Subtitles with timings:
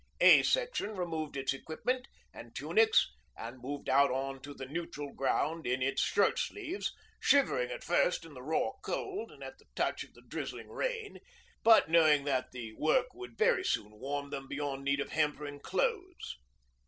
[0.19, 5.67] 'A' section removed its equipment and tunics and moved out on to the 'neutral' ground
[5.67, 10.03] in its shirt sleeves, shivering at first in the raw cold and at the touch
[10.03, 11.19] of the drizzling rain,
[11.61, 16.35] but knowing that the work would very soon warm them beyond need of hampering clothes.